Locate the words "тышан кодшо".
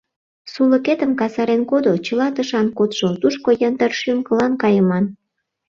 2.35-3.09